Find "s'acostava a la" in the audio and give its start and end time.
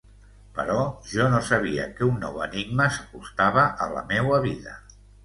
2.97-4.03